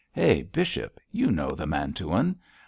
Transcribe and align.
_Hey, 0.13 0.41
bishop, 0.41 0.99
you 1.11 1.29
know 1.31 1.51
the 1.51 1.67
Mantuan. 1.67 2.37